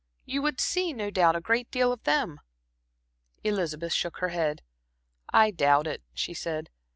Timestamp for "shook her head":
3.93-4.63